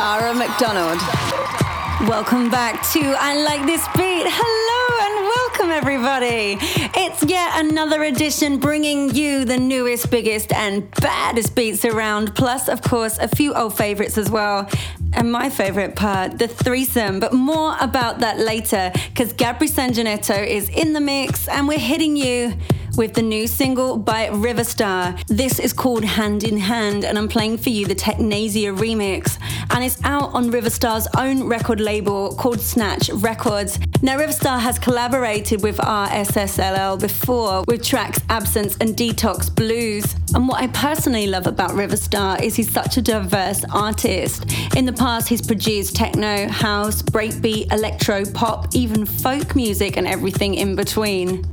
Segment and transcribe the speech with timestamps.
[0.00, 0.98] Tara McDonald.
[2.08, 4.24] Welcome back to I Like This Beat.
[4.26, 6.56] Hello and welcome, everybody.
[6.98, 12.80] It's yet another edition bringing you the newest, biggest, and baddest beats around, plus, of
[12.80, 14.70] course, a few old favorites as well.
[15.12, 17.20] And my favorite part, the threesome.
[17.20, 22.16] But more about that later, because Gabri Sanginetto is in the mix and we're hitting
[22.16, 22.54] you
[23.00, 25.26] with the new single by Riverstar.
[25.26, 29.38] This is called Hand in Hand, and I'm playing for you the Technasia remix.
[29.70, 33.78] And it's out on Riverstar's own record label called Snatch Records.
[34.02, 40.14] Now, Riverstar has collaborated with RSSLL before with tracks Absence and Detox Blues.
[40.34, 44.44] And what I personally love about Riverstar is he's such a diverse artist.
[44.76, 50.52] In the past, he's produced techno, house, breakbeat, electro, pop, even folk music, and everything
[50.52, 51.48] in between.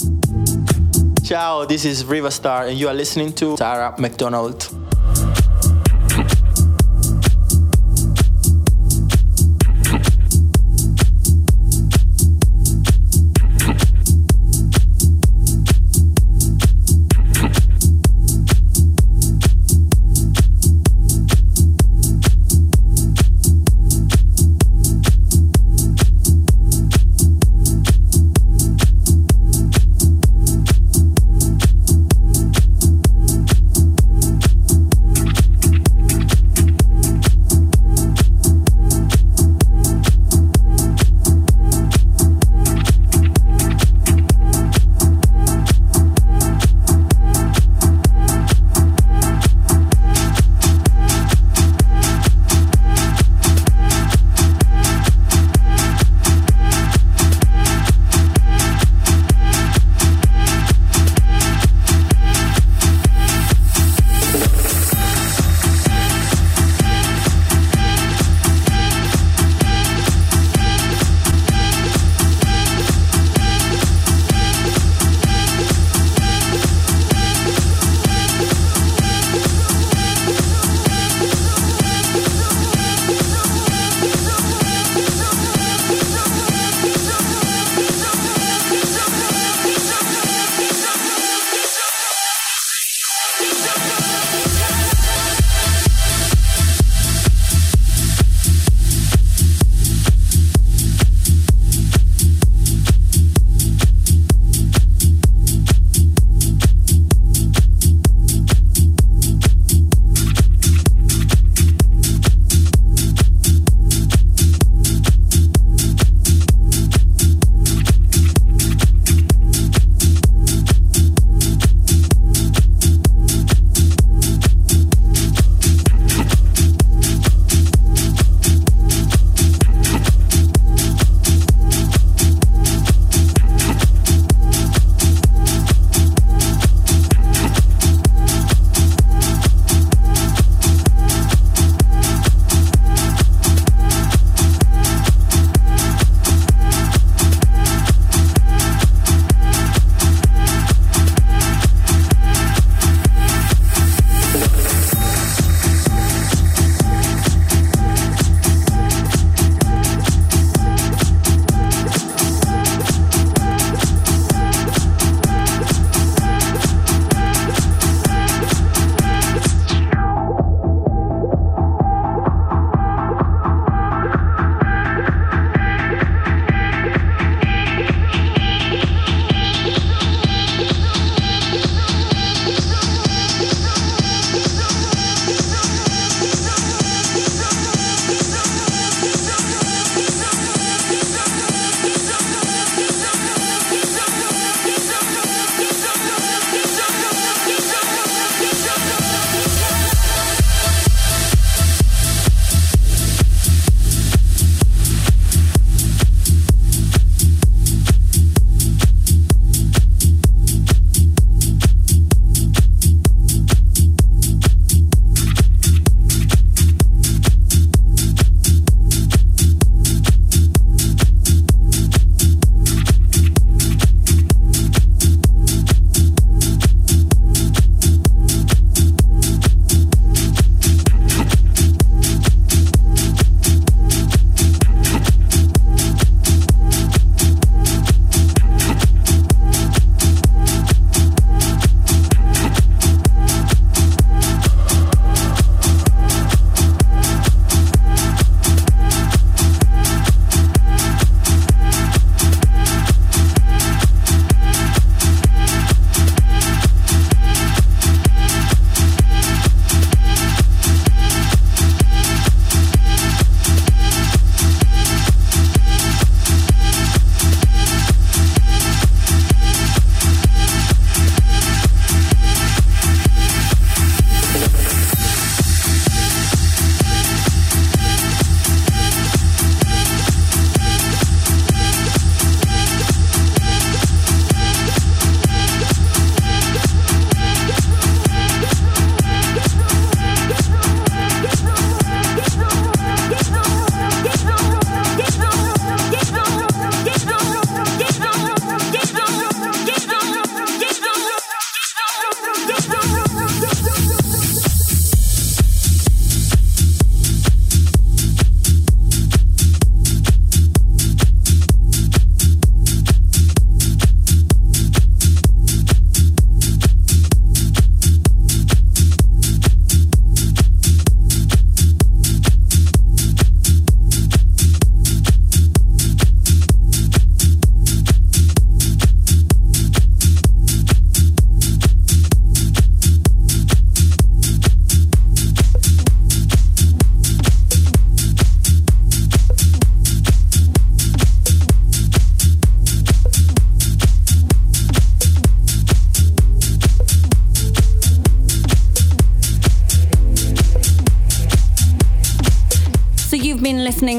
[1.28, 4.74] Ciao, this is Riverstar, and you are listening to Tara McDonald.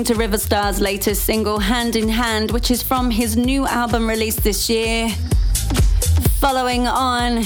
[0.09, 4.71] To Riverstar's latest single, Hand in Hand, which is from his new album released this
[4.71, 5.11] year.
[6.41, 7.41] Following on,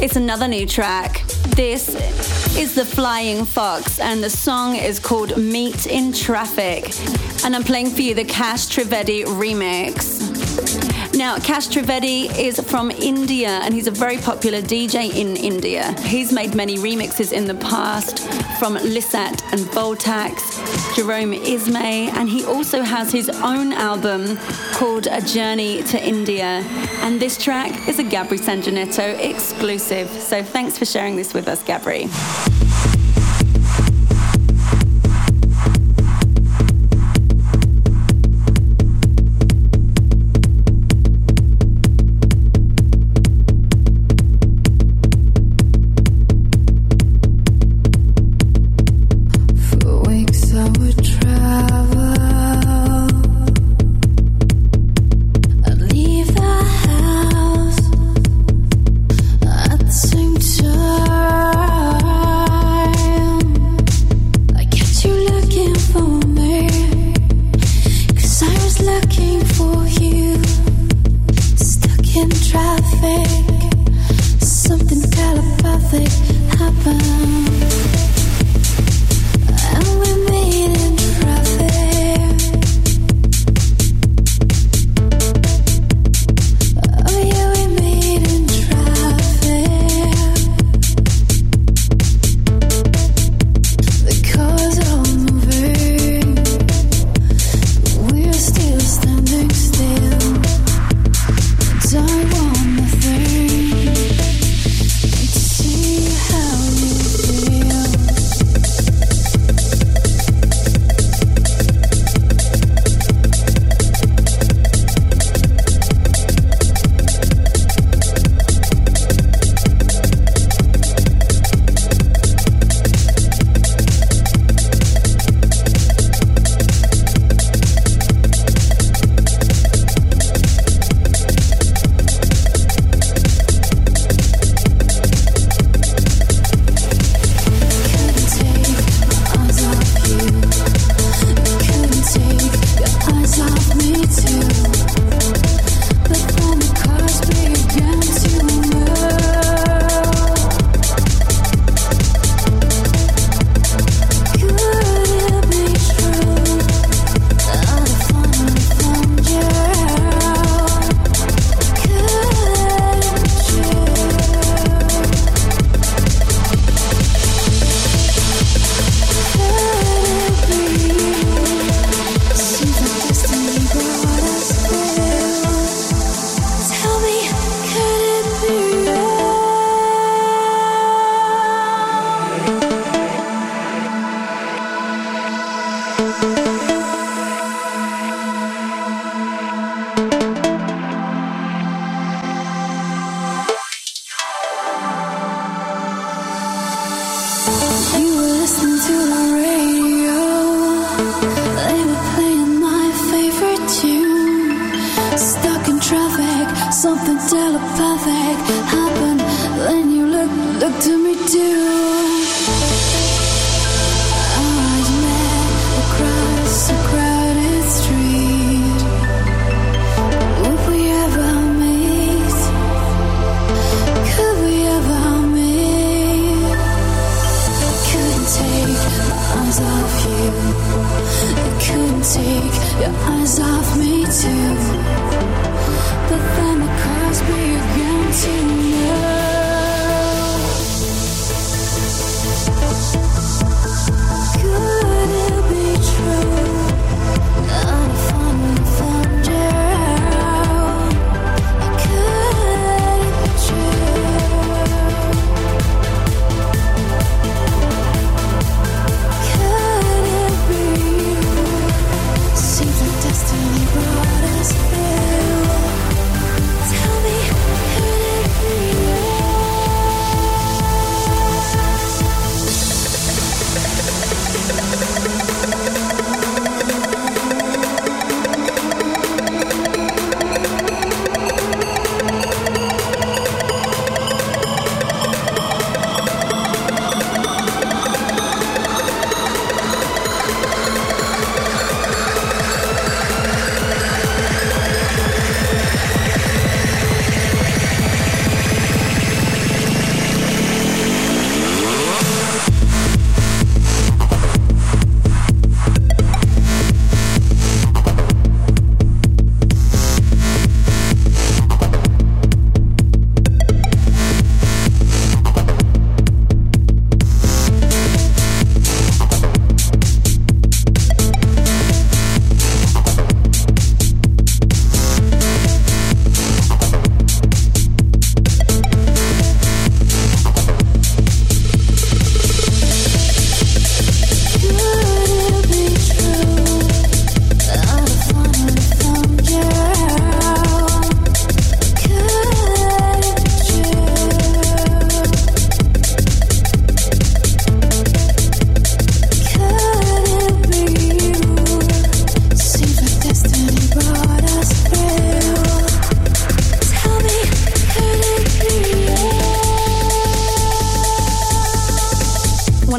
[0.00, 1.22] it's another new track.
[1.48, 1.90] This
[2.56, 6.94] is The Flying Fox, and the song is called Meet in Traffic.
[7.44, 10.30] And I'm playing for you the Cash Trivedi remix.
[11.14, 15.94] Now, Cash Trivedi is from India and he's a very popular DJ in India.
[16.00, 18.20] He's made many remixes in the past
[18.58, 20.49] from Lissat and Voltaxx,
[20.94, 24.38] Jerome Isma-Ae, and he also has his own album
[24.72, 26.64] called A Journey to India.
[27.02, 30.08] And this track is a Gabri Sanginetto exclusive.
[30.10, 32.08] So thanks for sharing this with us, Gabri.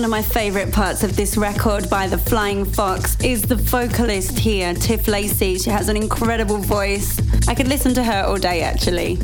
[0.10, 5.08] My favorite parts of this record by The Flying Fox is the vocalist here, Tiff
[5.08, 5.58] Lacey.
[5.58, 7.22] She has an incredible voice.
[7.48, 9.18] I could listen to her all day actually.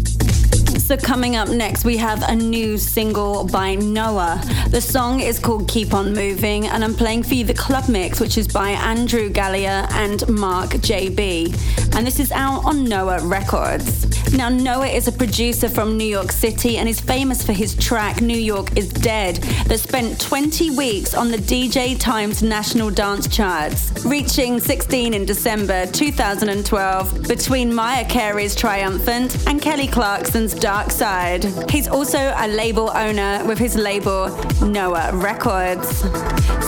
[0.77, 4.41] So, coming up next, we have a new single by Noah.
[4.69, 8.19] The song is called Keep On Moving, and I'm playing for you the club mix,
[8.19, 11.95] which is by Andrew Gallier and Mark JB.
[11.95, 14.06] And this is out on Noah Records.
[14.33, 18.21] Now, Noah is a producer from New York City and is famous for his track
[18.21, 24.05] New York is Dead that spent 20 weeks on the DJ Times National Dance Charts,
[24.05, 31.45] reaching 16 in December 2012 between Mariah Carey's Triumphant and Kelly Clarkson's Dark Side.
[31.69, 34.29] He's also a label owner with his label
[34.61, 36.01] Noah Records.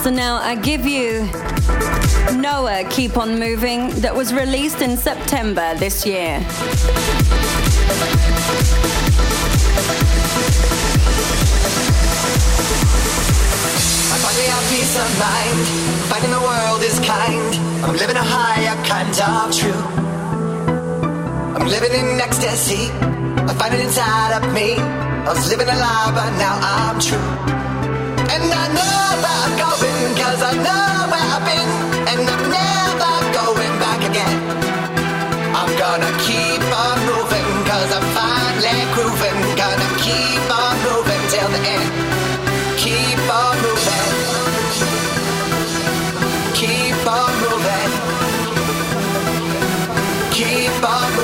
[0.01, 1.23] So now I give you
[2.39, 6.45] Noah Keep On Moving that was released in September this year.
[28.33, 31.69] And I know where I'm going, cause I know where I've been.
[32.11, 32.88] And I'm never
[50.81, 51.18] Keep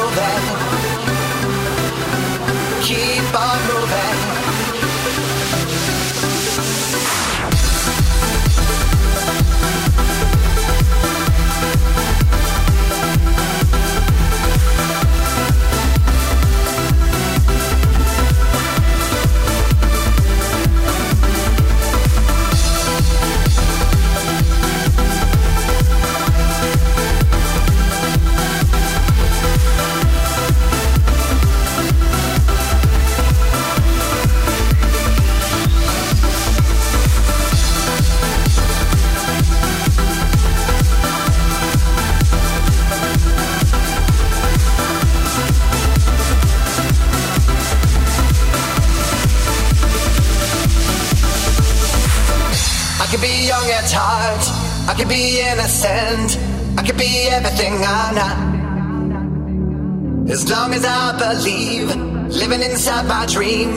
[61.34, 61.90] believe,
[62.30, 63.70] living inside my dream,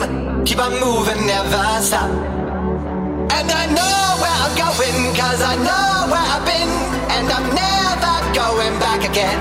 [0.45, 2.09] keep on moving, never stop.
[3.37, 6.71] And I know where I'm going, cause I know where I've been,
[7.15, 9.39] and I'm never going back again.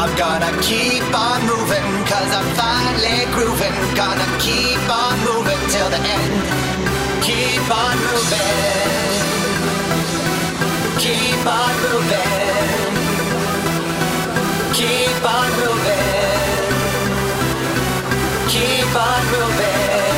[0.00, 3.76] I'm gonna keep on moving, cause I'm finally grooving.
[4.02, 6.34] Gonna keep on moving till the end.
[7.26, 9.18] Keep on moving.
[11.04, 12.92] Keep on moving.
[14.78, 16.17] Keep on moving.
[18.58, 20.17] Keep on moving.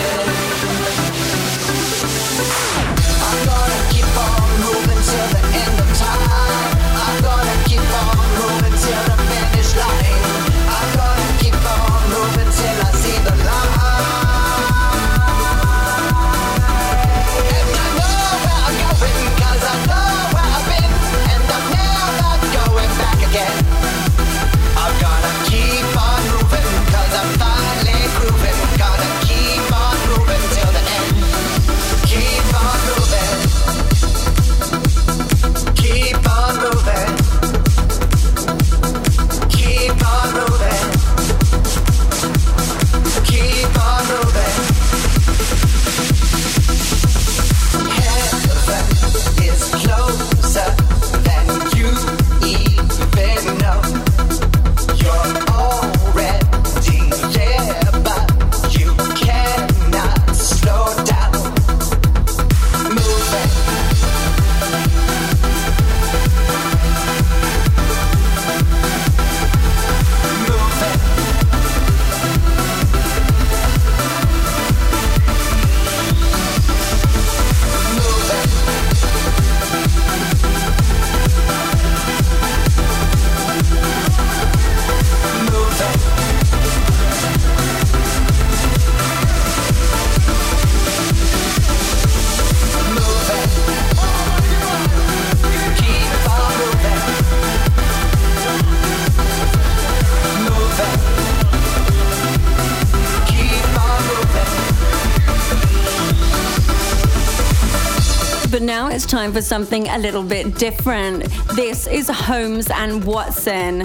[109.30, 111.24] Time for something a little bit different.
[111.54, 113.78] This is Holmes and Watson.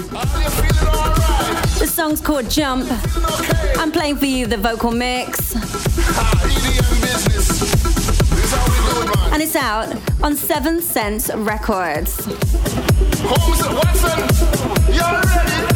[1.78, 2.86] The song's called Jump.
[3.78, 5.54] I'm playing for you the vocal mix.
[9.32, 12.24] And it's out on Seven Sense Records.
[13.20, 15.75] Holmes and Watson, y'all ready?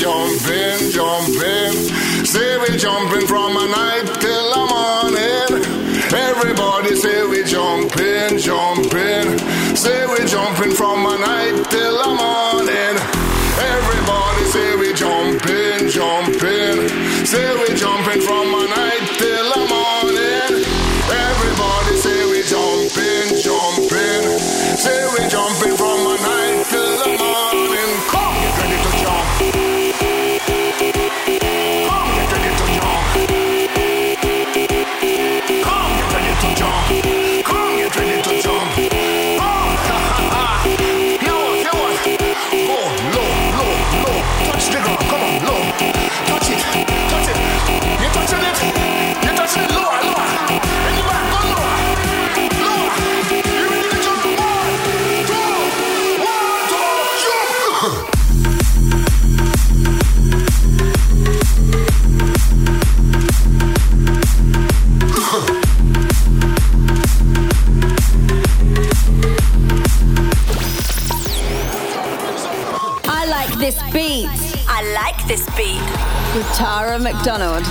[0.00, 1.72] Jumping, jumping.
[2.24, 5.52] Say we jumping from a night till the morning.
[6.16, 9.36] Everybody say we jumping, jumping.
[9.76, 12.96] Say we jumping from a night till the morning.
[13.76, 16.88] Everybody say we jumping, jumping.
[17.26, 18.39] Say we jumping from
[75.60, 76.00] beat.
[76.34, 77.66] with Tara McDonald.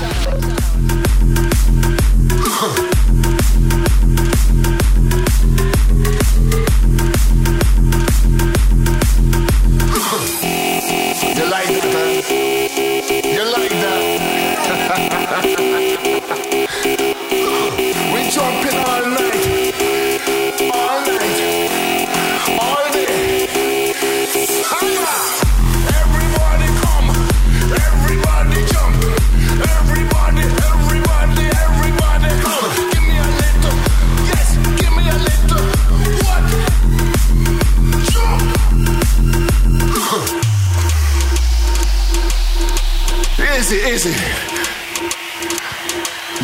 [43.72, 44.16] Easy, easy.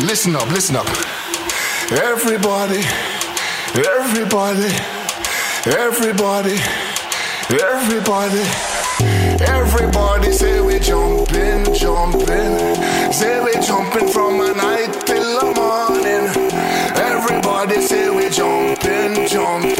[0.06, 0.86] Listen up, listen up.
[1.90, 2.84] Everybody,
[3.74, 4.70] everybody,
[5.66, 6.56] everybody,
[7.50, 8.44] everybody,
[9.42, 13.12] everybody say we jumping, jumping.
[13.12, 16.52] Say we jumping from a night till the morning.
[16.94, 19.75] Everybody say we jumping, jumping.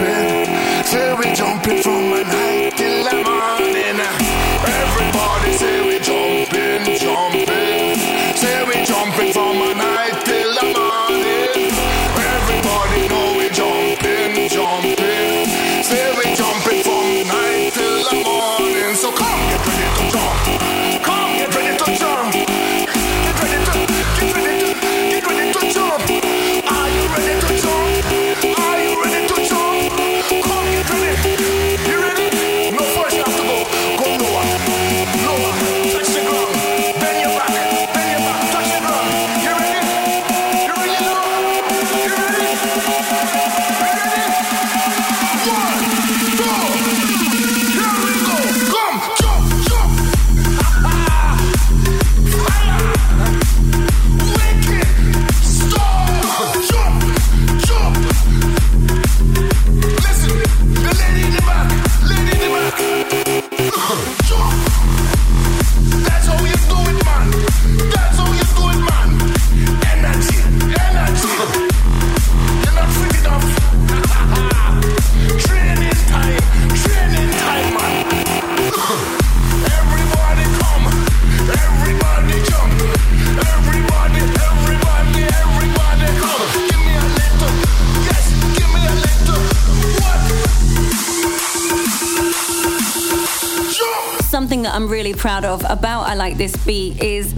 [94.67, 97.33] That I'm really proud of about I Like This Beat is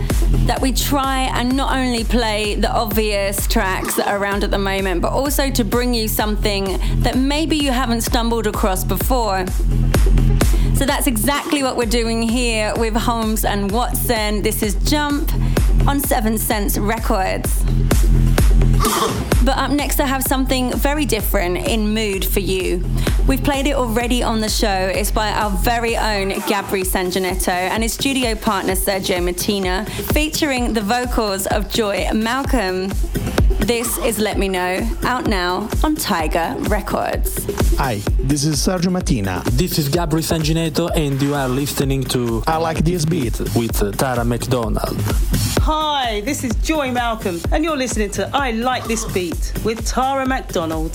[0.46, 4.58] that we try and not only play the obvious tracks that are around at the
[4.58, 9.46] moment, but also to bring you something that maybe you haven't stumbled across before.
[10.74, 14.40] So that's exactly what we're doing here with Holmes and Watson.
[14.40, 15.30] This is Jump
[15.86, 17.62] on Seven Sense Records.
[19.44, 22.84] But up next, I have something very different in mood for you.
[23.26, 24.90] We've played it already on the show.
[24.94, 30.80] It's by our very own Gabri Sanginetto and his studio partner Sergio Martina, featuring the
[30.80, 32.88] vocals of Joy Malcolm.
[33.60, 37.44] This is Let Me Know, out now on Tiger Records.
[37.76, 39.42] Hi, this is Sergio Martina.
[39.52, 44.24] This is Gabri Sanginetto, and you are listening to I Like This Beat with Tara
[44.24, 44.96] McDonald.
[45.70, 50.24] Hi, this is Joy Malcolm, and you're listening to I Like This Beat with Tara
[50.24, 50.94] McDonald.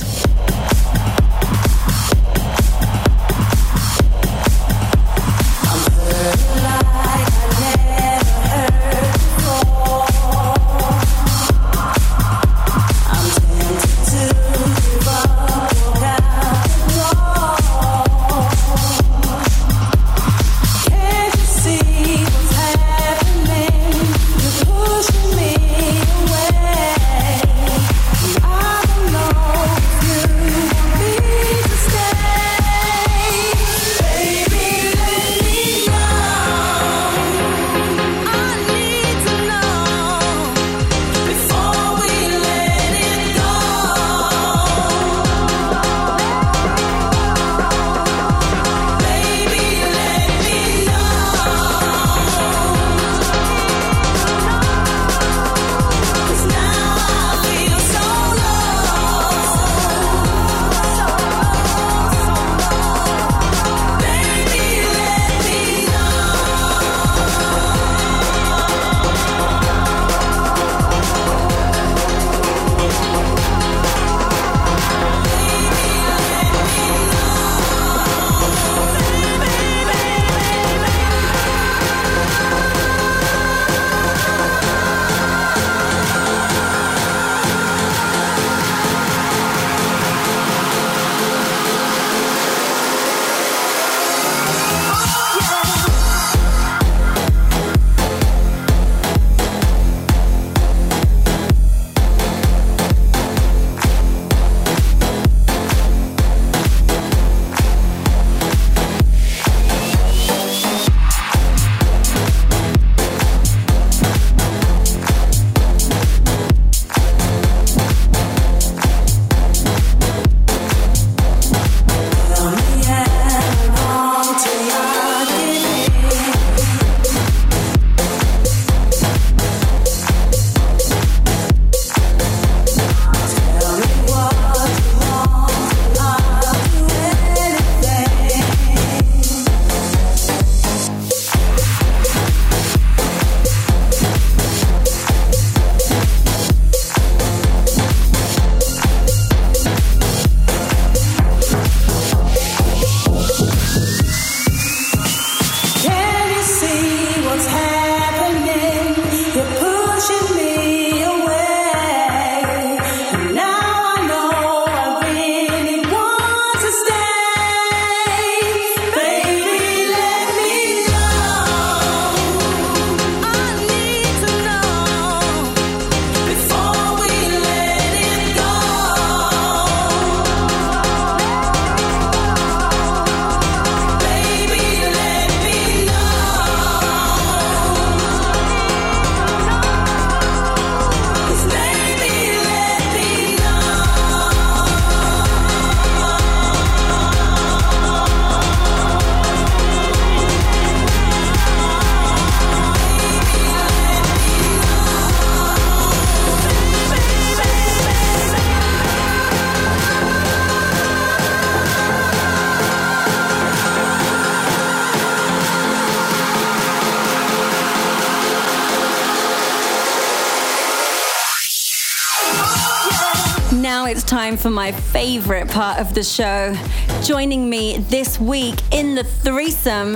[224.44, 226.54] For my favorite part of the show.
[227.02, 229.96] Joining me this week in the threesome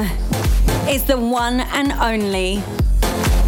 [0.87, 2.63] is the one and only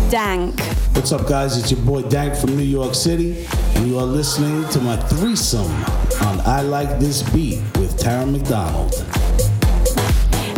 [0.09, 0.59] Dank.
[0.93, 1.57] What's up, guys?
[1.57, 5.71] It's your boy Dank from New York City, and you are listening to my threesome
[6.27, 8.91] on I Like This Beat with Tara McDonald.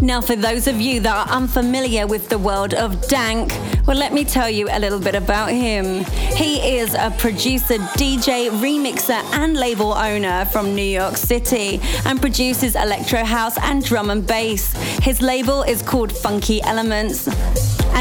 [0.02, 4.14] Now, for those of you that are unfamiliar with the world of Dank, well, let
[4.14, 6.04] me tell you a little bit about him.
[6.36, 12.76] He is a producer, DJ, remixer, and label owner from New York City and produces
[12.76, 14.74] electro house and drum and bass.
[15.04, 17.28] His label is called Funky Elements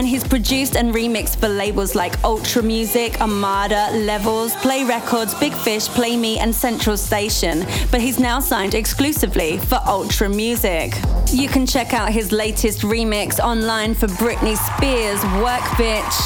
[0.01, 5.53] and he's produced and remixed for labels like Ultra Music, Armada, Levels, Play Records, Big
[5.53, 7.67] Fish, Play Me, and Central Station.
[7.91, 10.95] But he's now signed exclusively for Ultra Music.
[11.31, 16.17] You can check out his latest remix online for Britney Spears' Work Bitch.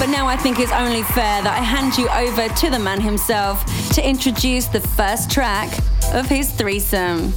[0.00, 3.02] But now I think it's only fair that I hand you over to the man
[3.02, 5.68] himself to introduce the first track
[6.14, 7.32] of his threesome.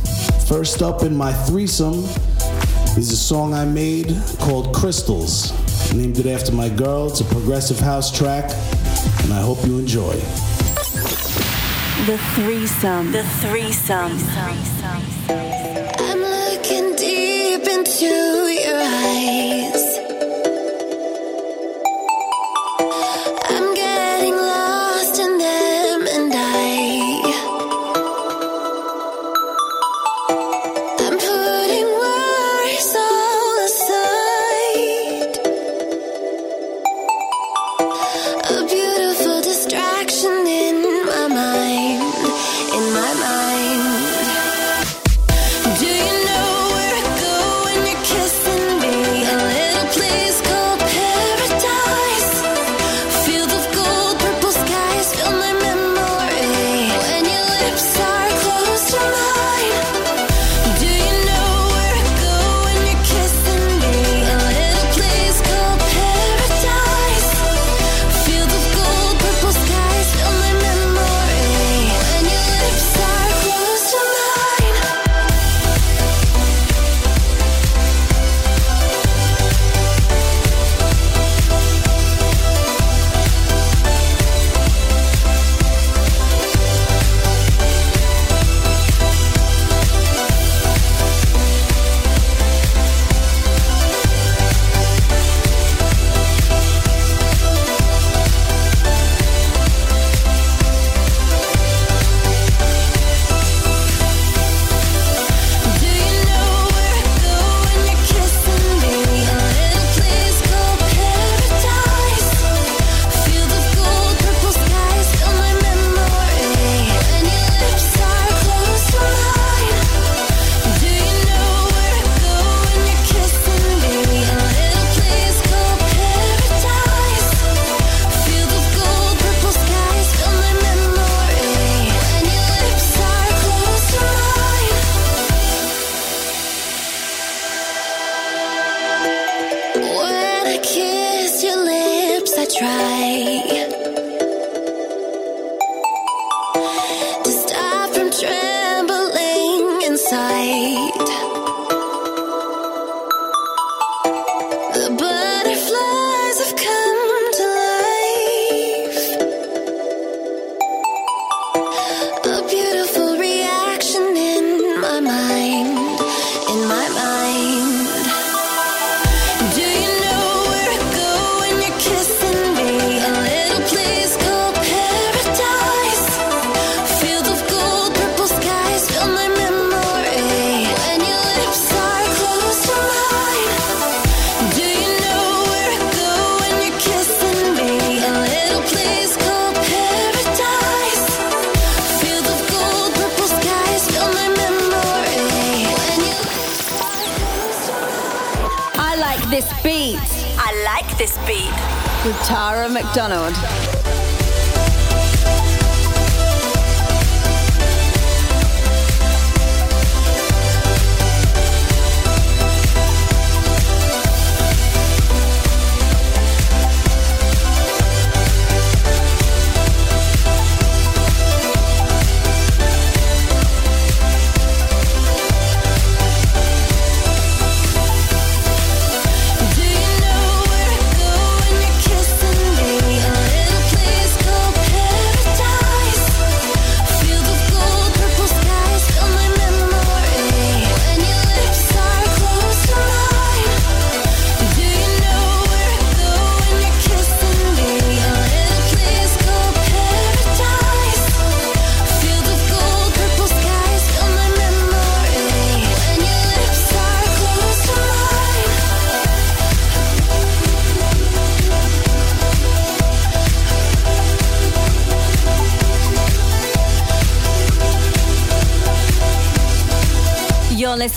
[0.48, 2.06] First up in my threesome
[3.00, 5.54] is a song I made called Crystals.
[5.94, 7.08] Named it after my girl.
[7.08, 8.52] It's a progressive house track,
[9.24, 10.16] and I hope you enjoy.
[12.06, 13.14] The threesome.
[13.14, 14.20] The threesome.
[15.30, 19.89] I'm looking deep into your eyes.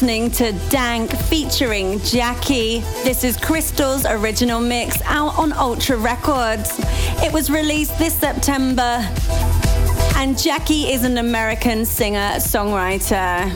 [0.03, 2.81] Listening to Dank featuring Jackie.
[3.05, 6.81] This is Crystal's original mix out on Ultra Records.
[7.23, 9.09] It was released this September,
[10.17, 13.47] and Jackie is an American singer songwriter.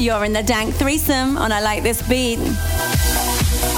[0.00, 2.38] You're in the Dank threesome on I Like This Beat.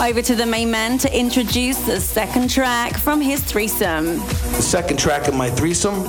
[0.01, 4.19] Over to the main man to introduce the second track from his threesome.
[4.19, 6.05] The second track of my threesome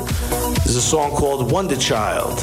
[0.67, 2.39] is a song called Wonder Child.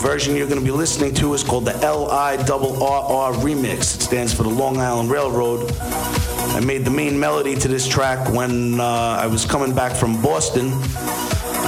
[0.00, 3.96] The version you're going to be listening to is called the L-I-R-R remix.
[3.96, 5.70] It stands for the Long Island Railroad.
[5.78, 10.22] I made the main melody to this track when uh, I was coming back from
[10.22, 10.72] Boston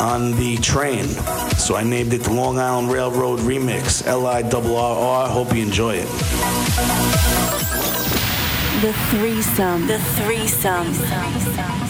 [0.00, 1.08] on the train.
[1.58, 5.28] So I named it the Long Island Railroad remix, L-I-R-R.
[5.28, 6.08] Hope you enjoy it.
[8.80, 9.86] The threesome.
[9.86, 10.86] The threesome.
[10.88, 11.81] I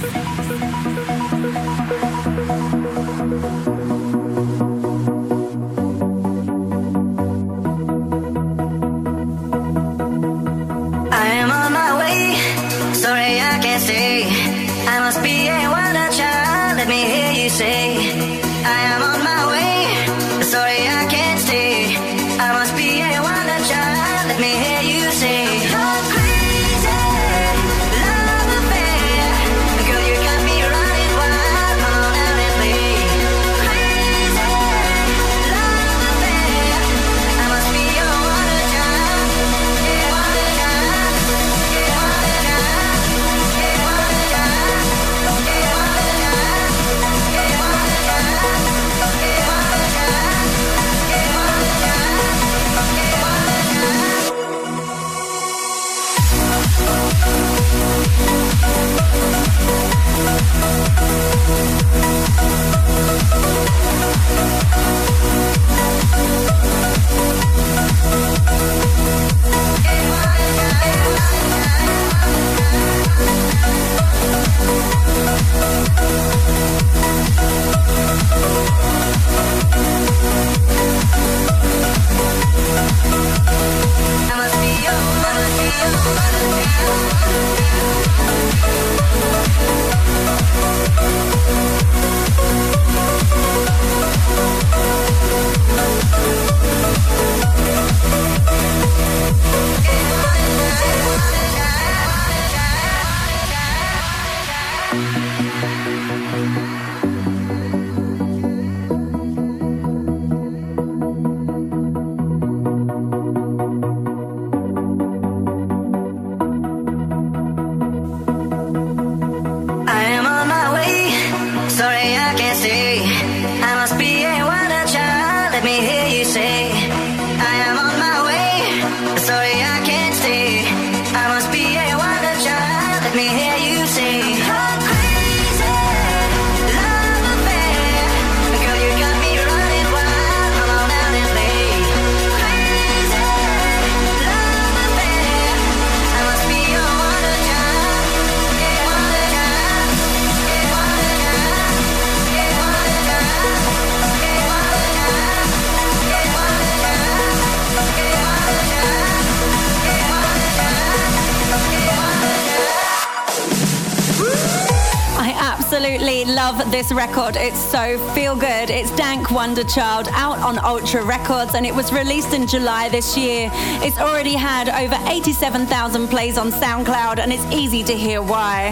[166.59, 167.37] love this record.
[167.37, 168.69] It's so feel good.
[168.69, 173.17] It's Dank Wonder Child out on Ultra Records and it was released in July this
[173.17, 173.49] year.
[173.83, 178.71] It's already had over 87,000 plays on SoundCloud and it's easy to hear why.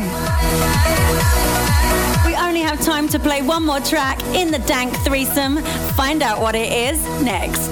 [2.26, 5.58] We only have time to play one more track in the Dank threesome.
[5.96, 7.70] Find out what it is next.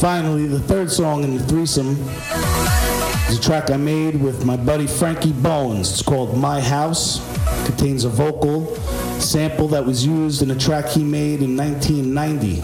[0.00, 1.96] Finally, the third song in the threesome
[3.28, 5.90] is a track I made with my buddy Frankie Bones.
[5.90, 7.20] It's called My House.
[7.66, 8.74] contains a vocal
[9.20, 12.60] sample that was used in a track he made in 1990.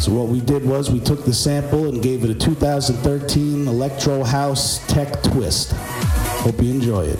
[0.00, 4.22] So what we did was we took the sample and gave it a 2013 electro
[4.22, 5.72] house tech twist.
[5.72, 7.18] Hope you enjoy it.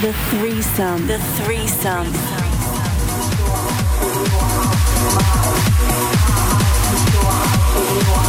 [0.00, 1.06] The threesome.
[1.06, 2.06] The threesome.
[7.88, 8.27] Your house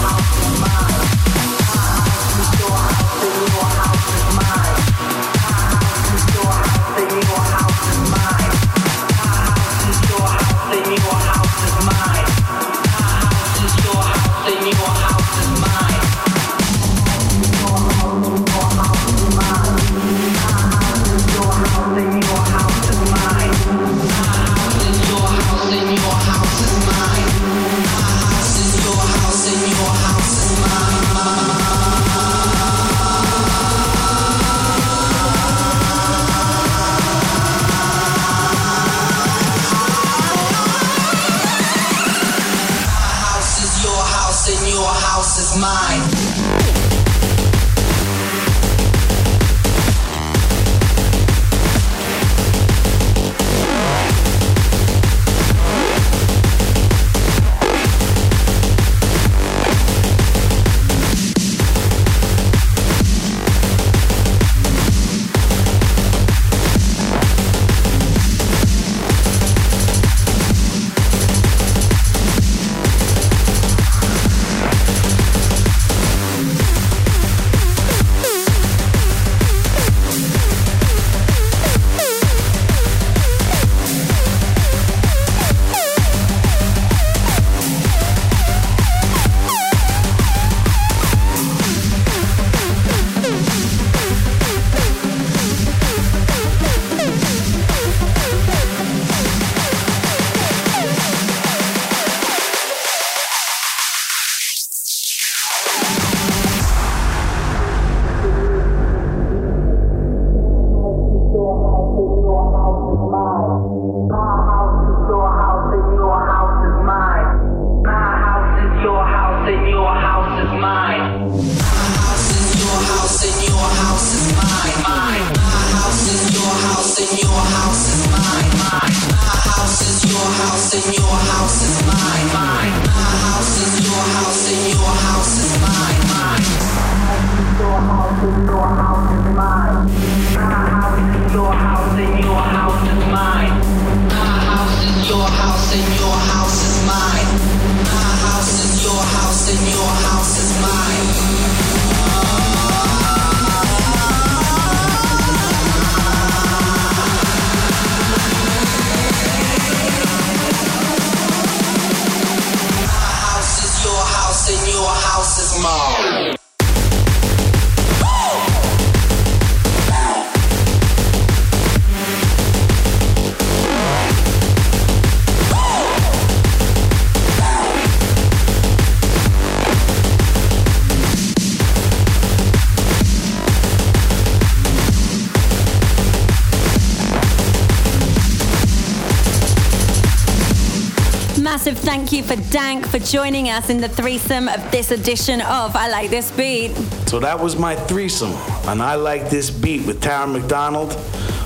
[192.99, 196.73] for joining us in the threesome of this edition of I Like This Beat.
[197.07, 198.31] So that was my threesome,
[198.67, 200.93] and I like this beat with Tara McDonald.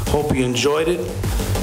[0.08, 1.02] Hope you enjoyed it.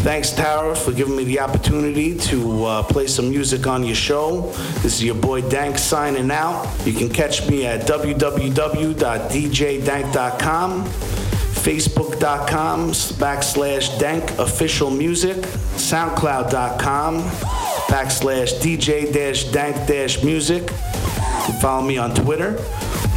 [0.03, 4.51] Thanks, Tara, for giving me the opportunity to uh, play some music on your show.
[4.82, 6.66] This is your boy Dank signing out.
[6.84, 15.36] You can catch me at www.djdank.com, facebook.com backslash dank official music,
[15.76, 17.60] soundcloud.com
[17.91, 20.62] backslash dj dash dank dash music.
[20.62, 22.57] You can follow me on Twitter,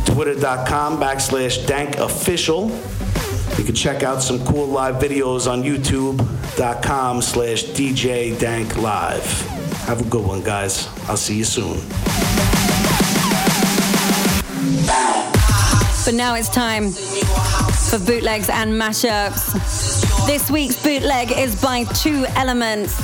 [0.06, 2.70] twitter.com backslash dank official.
[3.58, 9.42] You can check out some cool live videos on youtube.com slash DJ Dank Live.
[9.86, 10.88] Have a good one, guys.
[11.08, 11.78] I'll see you soon.
[16.06, 20.13] But now it's time for bootlegs and mashups.
[20.26, 22.98] This week's bootleg is by Two Elements.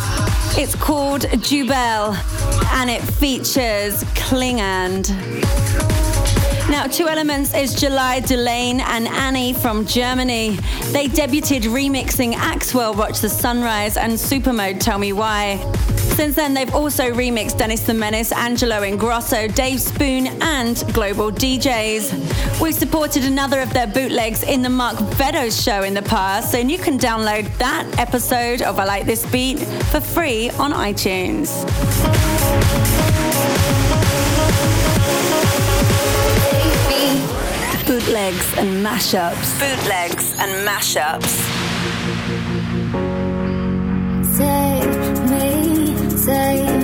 [0.57, 2.15] It's called Jubel
[2.74, 5.09] and it features Klingande.
[6.70, 10.51] Now, Two Elements is July Delane and Annie from Germany.
[10.91, 15.57] They debuted remixing Axwell Watch the Sunrise and Supermode Tell Me Why.
[16.16, 22.60] Since then, they've also remixed Dennis the Menace, Angello Ingrosso, Dave Spoon, and Global DJs.
[22.62, 26.70] We've supported another of their bootlegs in the Mark Meadows show in the past, and
[26.70, 31.49] you can download that episode of I Like This Beat for free on iTunes.
[37.88, 39.57] Bootlegs and mashups.
[39.60, 42.18] Bootlegs and mashups.
[46.26, 46.79] Me,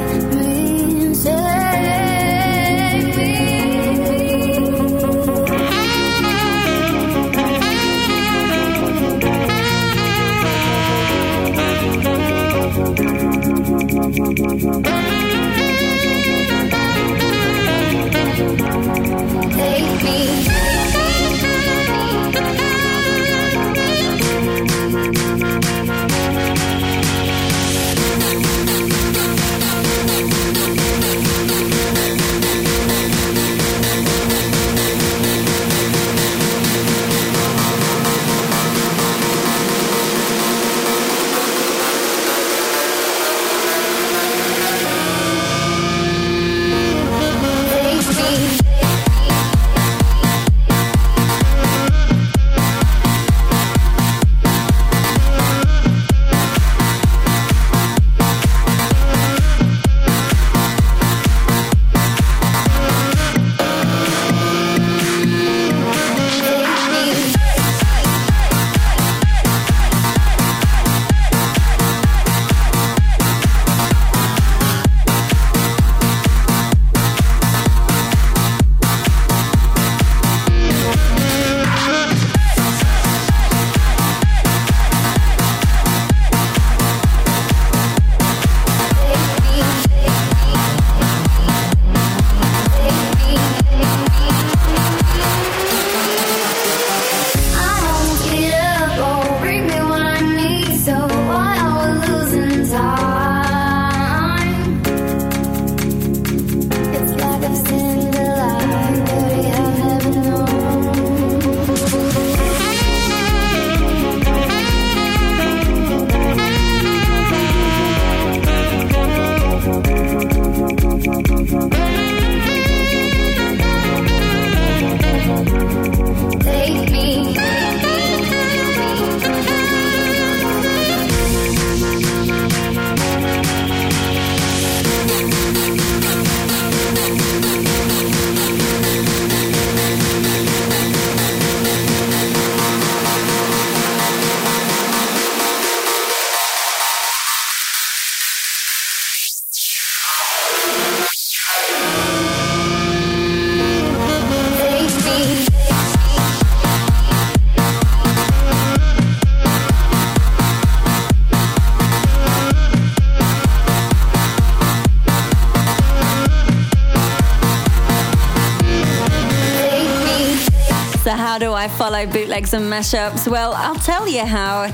[171.39, 173.27] do I follow bootlegs and mashups?
[173.27, 174.71] Well, I'll tell you how.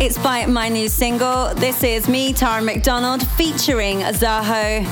[0.00, 1.54] It's by my new single.
[1.54, 4.84] This is me, Tara McDonald, featuring Zaho.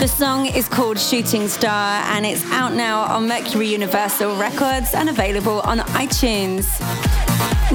[0.00, 5.08] The song is called Shooting Star and it's out now on Mercury Universal Records and
[5.08, 6.66] available on iTunes.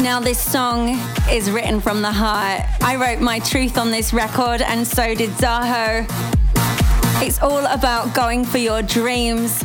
[0.02, 1.00] Now, this song
[1.32, 2.62] is written from the heart.
[2.82, 6.06] I wrote my truth on this record, and so did Zaho.
[7.22, 9.64] It's all about going for your dreams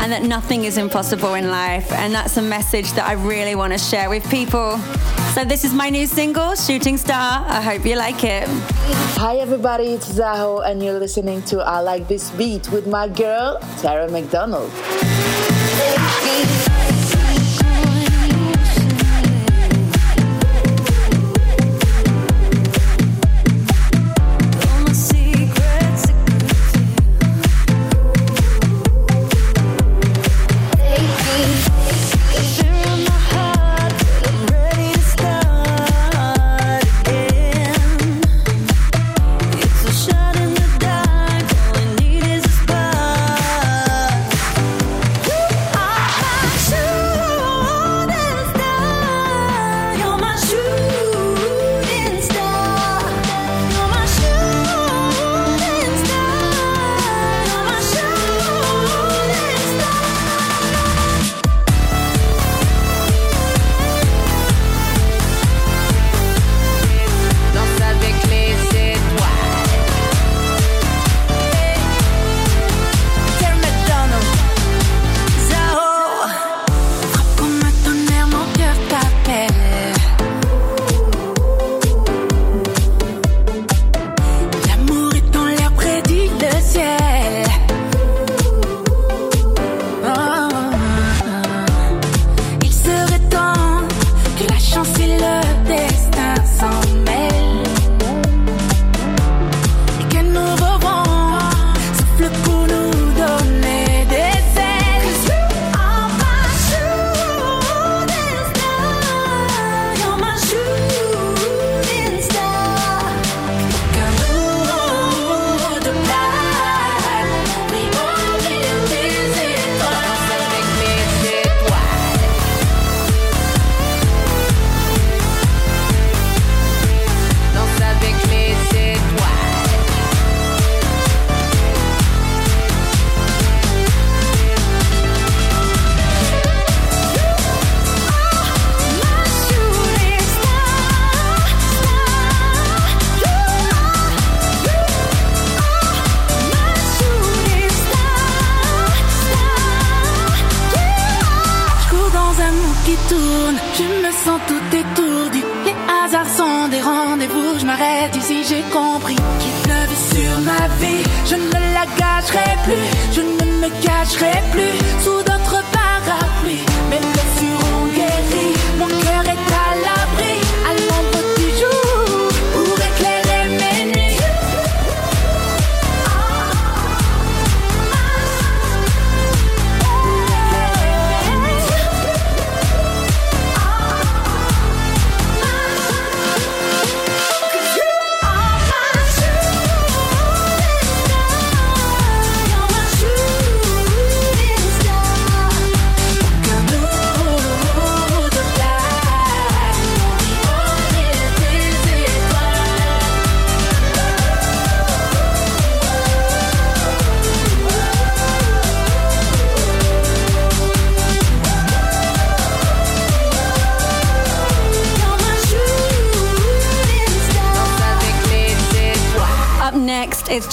[0.00, 1.90] and that nothing is impossible in life.
[1.92, 4.78] And that's a message that I really want to share with people.
[5.34, 7.44] So, this is my new single, Shooting Star.
[7.46, 8.48] I hope you like it.
[9.18, 13.58] Hi, everybody, it's Zaho, and you're listening to I Like This Beat with my girl,
[13.80, 14.70] Tara McDonald.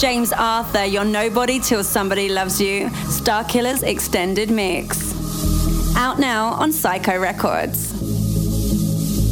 [0.01, 5.13] James Arthur, You're Nobody Till Somebody Loves You, Starkillers Extended Mix.
[5.95, 7.91] Out now on Syco Records.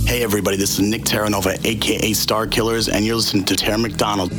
[0.08, 4.32] Hey everybody, this is Nick Terranova, aka Starkillers, and you're listening to Tara McDonald.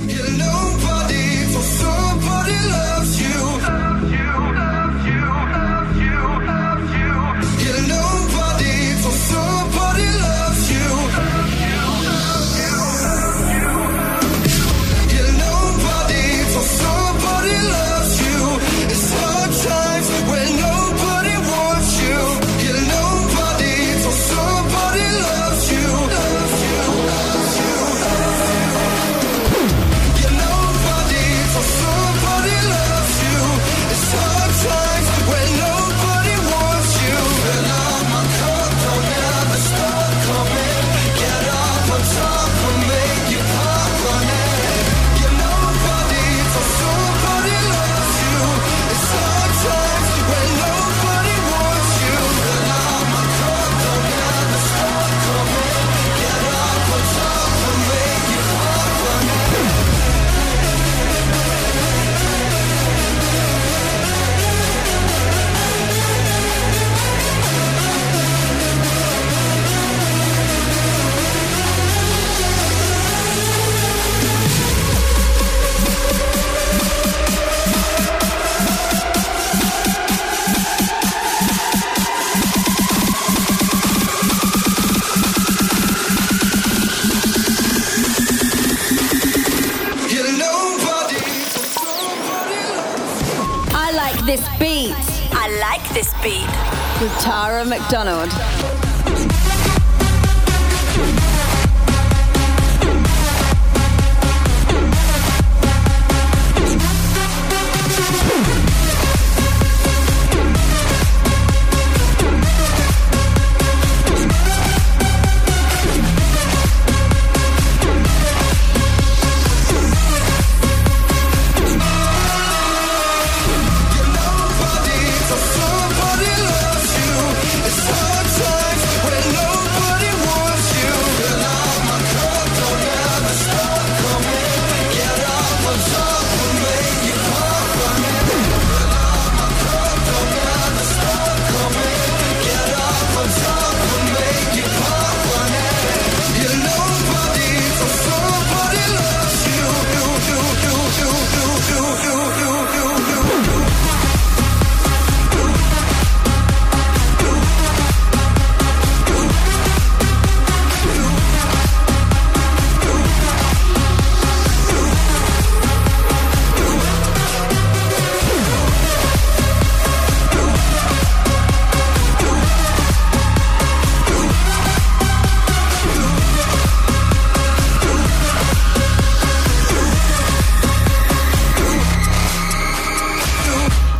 [97.00, 98.89] With Tara McDonald.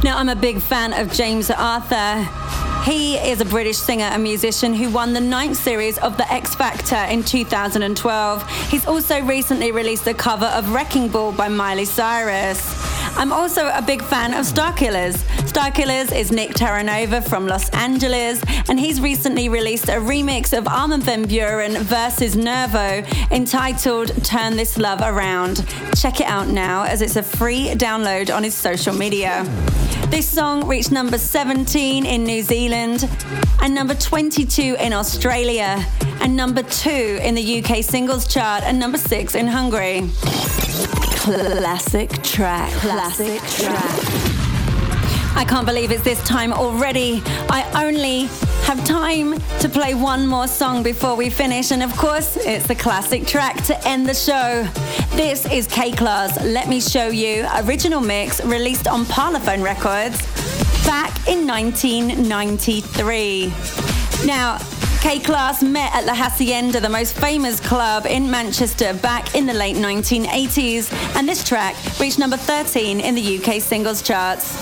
[0.02, 2.26] Now, I'm a big fan of James Arthur.
[2.84, 6.54] He is a British singer and musician who won the ninth series of The X
[6.54, 8.50] Factor in 2012.
[8.70, 12.74] He's also recently released a cover of Wrecking Ball by Miley Cyrus.
[13.18, 15.16] I'm also a big fan of Starkillers.
[15.46, 21.02] Starkillers is Nick Terranova from Los Angeles, and he's recently released a remix of Armin
[21.02, 25.66] van Buuren versus Nervo entitled Turn This Love Around.
[25.96, 29.44] Check it out now as it's a free download on his social media.
[30.08, 33.08] This song reached number 17 in New Zealand
[33.60, 35.84] and number 22 in Australia
[36.20, 36.90] and number 2
[37.22, 40.08] in the UK singles chart and number 6 in Hungary.
[41.16, 42.72] Classic track.
[42.74, 44.30] Classic track.
[45.36, 47.22] I can't believe it's this time already.
[47.48, 48.28] I only
[48.62, 52.74] have time to play one more song before we finish, and of course, it's the
[52.74, 54.66] classic track to end the show.
[55.16, 56.44] This is K-Klass.
[56.44, 60.20] Let me show you original mix released on Parlophone Records
[60.86, 63.46] back in 1993.
[64.26, 64.58] Now,
[65.00, 69.76] K-Klass met at La Hacienda, the most famous club in Manchester, back in the late
[69.76, 74.58] 1980s, and this track reached number 13 in the UK singles charts.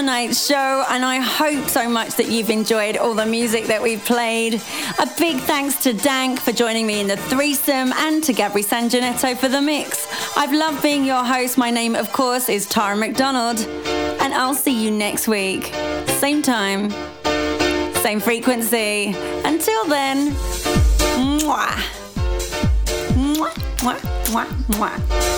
[0.00, 4.02] Tonight's show, and I hope so much that you've enjoyed all the music that we've
[4.02, 4.54] played.
[4.98, 9.36] A big thanks to Dank for joining me in the threesome and to Gabri Sanginetto
[9.36, 10.08] for the mix.
[10.38, 11.58] I've loved being your host.
[11.58, 13.60] My name, of course, is Tara McDonald,
[14.22, 15.66] and I'll see you next week.
[16.06, 16.90] Same time,
[17.96, 19.14] same frequency.
[19.44, 20.30] Until then,
[21.40, 21.76] mwah.
[23.12, 24.48] Mwah, mwah, mwah,
[24.78, 25.30] mwah.